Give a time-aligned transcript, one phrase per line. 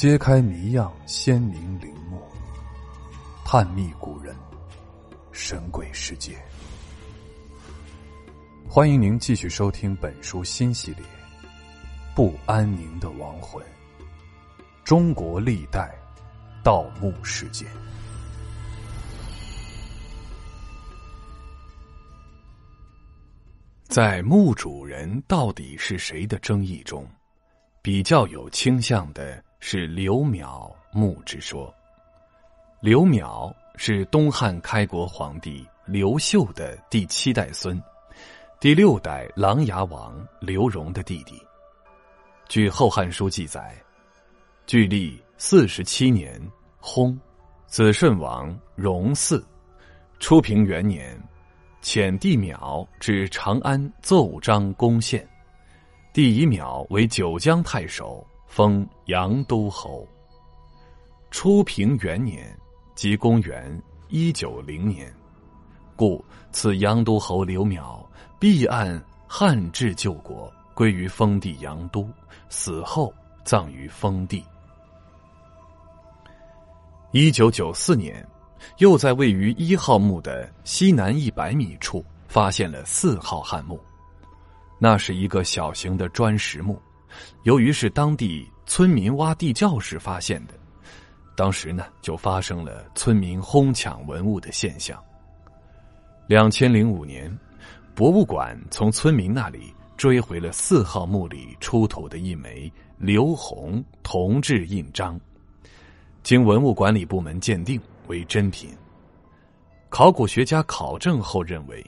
[0.00, 2.22] 揭开谜样鲜明陵墓，
[3.44, 4.34] 探秘古人，
[5.30, 6.42] 神鬼世界。
[8.66, 11.04] 欢迎您继续收听本书新系列
[12.16, 13.62] 《不安宁的亡魂：
[14.84, 15.94] 中国历代
[16.64, 17.68] 盗墓事件》。
[23.84, 27.06] 在墓主人到底是谁的争议中，
[27.82, 31.72] 比较有倾向的是刘淼墓之说。
[32.80, 37.80] 刘淼是东汉开国皇帝刘秀的第七代孙，
[38.58, 41.40] 第六代琅琊王刘荣的弟弟。
[42.48, 43.76] 据《后汉书》记载，
[44.66, 46.40] 距历四十七年，
[46.80, 47.16] 薨，
[47.66, 49.42] 子顺王荣嗣，
[50.18, 51.22] 初平元年。
[51.82, 55.26] 遣帝淼至长安奏章攻陷，
[56.12, 60.04] 帝以淼为九江太守，封阳都侯。
[61.30, 62.54] 初平元年，
[62.96, 65.14] 即公元一九零年，
[65.94, 68.04] 故此阳都侯刘邈
[68.40, 72.10] 必按汉制救国，归于封地阳都，
[72.48, 74.44] 死后葬于封地。
[77.12, 78.26] 一九九四年。
[78.76, 83.80] 又在位于一号墓的西南一百米处发现了四号汉墓，
[84.78, 86.78] 那是一个小型的砖石墓，
[87.44, 90.54] 由于是当地村民挖地窖时发现的，
[91.36, 95.02] 当时呢就发生了村民哄抢文物的现象。
[96.26, 97.30] 两千零五年，
[97.94, 105.20] 博物馆从村民那里追回了四号墓里出土的一枚刘洪铜制印章，
[106.22, 107.80] 经文物管理部门鉴定。
[108.06, 108.68] 为真品。
[109.88, 111.80] 考古学家考证后认为，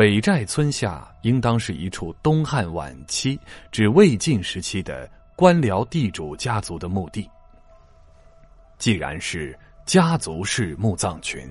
[0.00, 3.38] 北寨村下应当是一处东汉晚期
[3.70, 7.28] 至魏晋时期的官僚地主家族的墓地。
[8.78, 11.46] 既然是家族式墓葬群，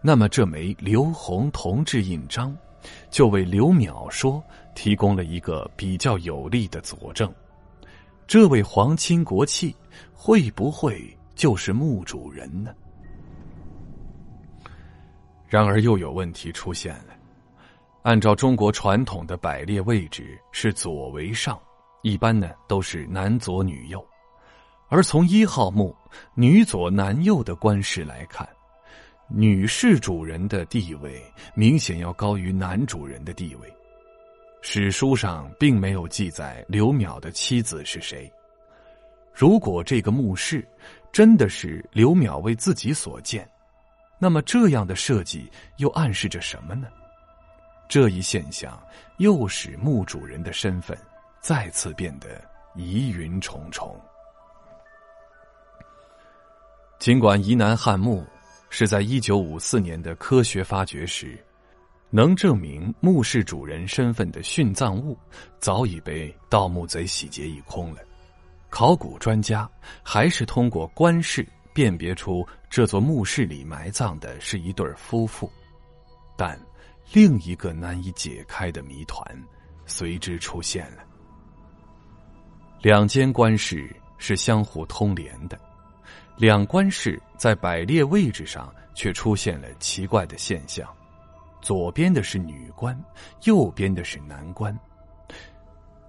[0.00, 2.52] 那么这枚刘洪铜制印章，
[3.10, 4.42] 就为刘淼说
[4.74, 7.32] 提供了一个比较有力的佐证。
[8.26, 9.72] 这位皇亲国戚
[10.12, 12.74] 会不会就是墓主人呢？
[15.46, 17.17] 然而，又有问题出现了。
[18.02, 21.60] 按照中国传统的摆列位置是左为上，
[22.02, 24.04] 一般呢都是男左女右。
[24.88, 25.94] 而从一号墓
[26.34, 28.48] 女左男右的官式来看，
[29.28, 31.22] 女士主人的地位
[31.54, 33.70] 明显要高于男主人的地位。
[34.62, 38.30] 史书上并没有记载刘淼的妻子是谁。
[39.34, 40.66] 如果这个墓室
[41.12, 43.48] 真的是刘淼为自己所建，
[44.18, 46.88] 那么这样的设计又暗示着什么呢？
[47.88, 48.80] 这一现象
[49.16, 50.96] 又使墓主人的身份
[51.40, 52.28] 再次变得
[52.74, 53.98] 疑云重重。
[56.98, 58.26] 尽管宜南汉墓
[58.68, 61.42] 是在一九五四年的科学发掘时，
[62.10, 65.16] 能证明墓室主人身份的殉葬物
[65.58, 68.02] 早已被盗墓贼洗劫一空了，
[68.68, 69.68] 考古专家
[70.02, 71.46] 还是通过官式。
[71.74, 75.48] 辨别出这座墓室里埋葬的是一对夫妇，
[76.36, 76.60] 但
[77.12, 79.24] 另一个难以解开的谜团
[79.86, 81.02] 随之出现了。
[82.80, 85.58] 两间官室是相互通连的，
[86.36, 90.88] 两官室在摆列位置上却出现了奇怪的现象：
[91.60, 92.98] 左边的是女官，
[93.44, 94.76] 右边的是男官。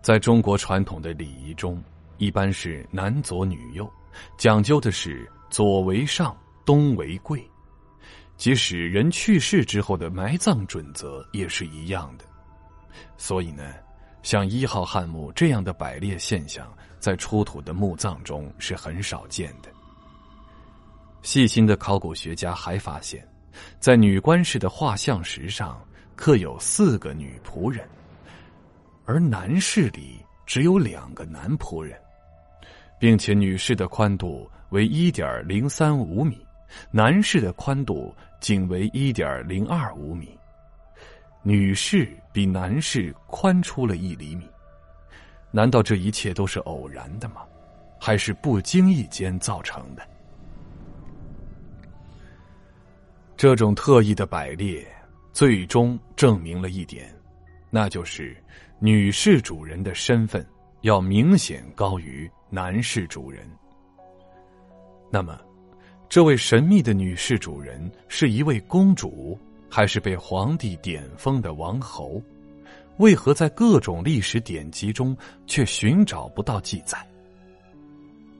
[0.00, 1.82] 在中国传统的礼仪中，
[2.18, 3.90] 一般是男左女右，
[4.36, 5.30] 讲究的是。
[5.50, 7.46] 左为上，东为贵，
[8.42, 12.24] 即使人去世之后的埋葬准则也是一样的。
[13.16, 13.72] 所以呢，
[14.24, 16.66] 像一号汉墓这样的摆列现象，
[16.98, 19.68] 在出土的墓葬中是很少见的。
[21.22, 23.24] 细心的考古学家还发现，
[23.78, 25.80] 在女官室的画像石上
[26.16, 27.88] 刻有四个女仆人，
[29.04, 31.96] 而男室里只有两个男仆人，
[32.98, 34.50] 并且女士的宽度。
[34.70, 36.44] 为一点零三五米，
[36.90, 38.12] 男士的宽度
[38.42, 40.36] 仅为一点零二五米，
[41.42, 44.46] 女士比男士宽出了一厘米。
[45.52, 47.42] 难道这一切都是偶然的吗？
[48.00, 50.02] 还是不经意间造成的？
[53.36, 54.84] 这种特意的摆列，
[55.32, 57.14] 最终证明了一点，
[57.70, 58.36] 那就是
[58.80, 60.44] 女士主人的身份
[60.80, 63.48] 要明显高于男士主人。
[65.12, 65.38] 那么，
[66.12, 72.20] 这位神秘的女士主人是一位公主，还是被皇帝点封的王侯？
[72.98, 75.16] 为何在各种历史典籍中
[75.46, 76.98] 却寻找不到记载？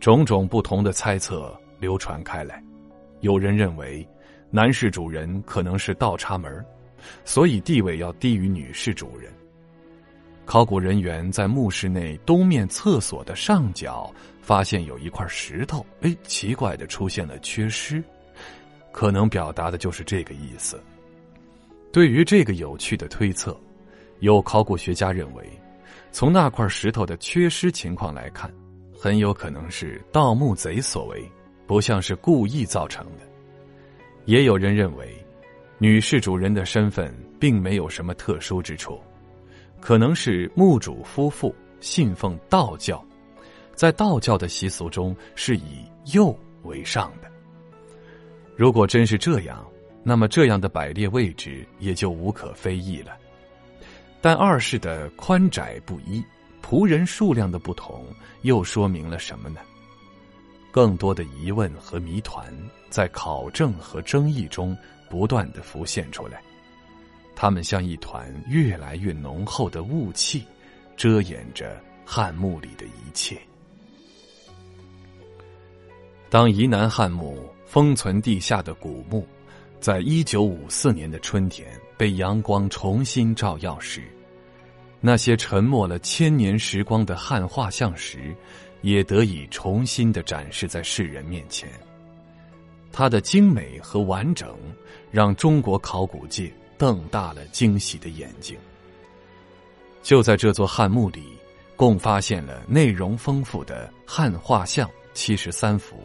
[0.00, 2.64] 种种不同的猜测流传开来，
[3.20, 4.08] 有人认为
[4.50, 6.64] 男士主人可能是倒插门，
[7.22, 9.30] 所以地位要低于女士主人。
[10.48, 14.10] 考古人员在墓室内东面厕所的上角
[14.40, 18.02] 发现有一块石头，哎，奇怪的出现了缺失，
[18.90, 20.82] 可能表达的就是这个意思。
[21.92, 23.54] 对于这个有趣的推测，
[24.20, 25.46] 有考古学家认为，
[26.12, 28.50] 从那块石头的缺失情况来看，
[28.98, 31.30] 很有可能是盗墓贼所为，
[31.66, 33.22] 不像是故意造成的。
[34.24, 35.14] 也有人认为，
[35.76, 38.98] 女士主人的身份并没有什么特殊之处。
[39.80, 43.04] 可能是墓主夫妇信奉道教，
[43.74, 47.28] 在道教的习俗中是以右为上的。
[48.56, 49.64] 如果真是这样，
[50.02, 53.16] 那么这样的摆列位置也就无可非议了。
[54.20, 56.22] 但二室的宽窄不一，
[56.60, 58.04] 仆人数量的不同，
[58.42, 59.60] 又说明了什么呢？
[60.72, 62.52] 更多的疑问和谜团
[62.90, 64.76] 在考证和争议中
[65.08, 66.42] 不断的浮现出来。
[67.40, 70.44] 它们像一团越来越浓厚的雾气，
[70.96, 73.40] 遮掩着汉墓里的一切。
[76.28, 79.24] 当沂南汉墓封存地下的古墓，
[79.78, 84.02] 在一九五四年的春天被阳光重新照耀时，
[85.00, 88.34] 那些沉没了千年时光的汉画像石，
[88.82, 91.70] 也得以重新的展示在世人面前。
[92.90, 94.58] 它的精美和完整，
[95.12, 96.52] 让中国考古界。
[96.78, 98.56] 瞪大了惊喜的眼睛。
[100.02, 101.36] 就在这座汉墓里，
[101.76, 105.96] 共发现了内容丰富的汉画像七十三幅。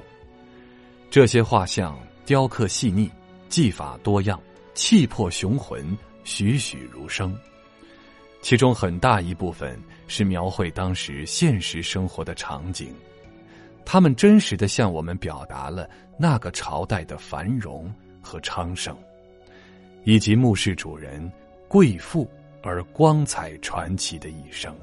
[1.10, 3.10] 这些画像雕刻细腻，
[3.48, 4.42] 技法多样，
[4.74, 7.38] 气魄雄浑，栩栩如生。
[8.42, 12.94] 其中很大一部分是描绘当时现实生活的场景，
[13.86, 18.98] 他们真实的向我们表达了那个朝代的繁荣和昌盛。
[20.04, 21.32] 以及墓室主人
[21.68, 22.30] 贵妇
[22.62, 24.76] 而光彩传奇的一生。